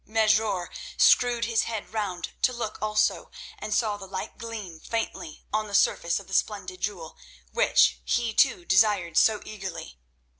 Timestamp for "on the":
5.53-5.75